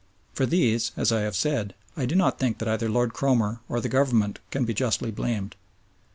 [0.33, 3.79] For these, as I have said, I do not think that either Lord Cromer or
[3.79, 5.55] the Government can be justly blamed.